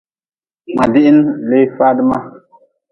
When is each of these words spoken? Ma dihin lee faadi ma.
Ma 0.75 0.83
dihin 0.93 1.19
lee 1.49 1.65
faadi 1.77 2.03
ma. 2.09 2.17